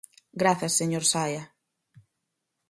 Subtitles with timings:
[0.41, 1.43] Grazas, señor Saia.